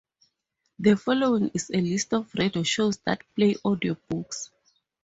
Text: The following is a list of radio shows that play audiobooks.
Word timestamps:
The 0.79 0.97
following 0.97 1.51
is 1.53 1.69
a 1.71 1.79
list 1.79 2.11
of 2.15 2.33
radio 2.33 2.63
shows 2.63 2.97
that 3.05 3.21
play 3.35 3.53
audiobooks. 3.63 4.49